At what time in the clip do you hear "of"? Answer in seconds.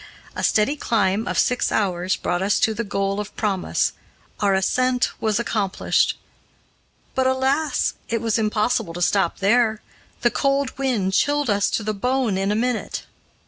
1.27-1.37, 3.19-3.35